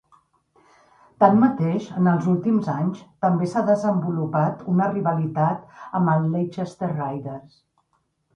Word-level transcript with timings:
Tanmateix, 1.23 1.89
en 2.01 2.09
els 2.11 2.25
últims 2.31 2.69
anys 2.73 3.03
també 3.25 3.49
s'ha 3.51 3.63
desenvolupat 3.67 4.65
una 4.73 4.89
rivalitat 4.95 5.79
amb 6.01 6.15
els 6.17 6.27
Leicester 6.39 6.91
Riders. 6.97 7.63